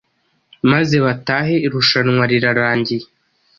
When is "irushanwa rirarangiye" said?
1.65-3.05